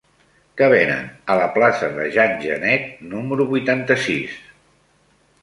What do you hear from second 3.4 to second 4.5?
vuitanta-sis?